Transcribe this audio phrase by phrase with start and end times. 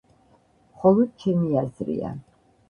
[0.77, 2.11] მხოლოდ ჩემი აზრია.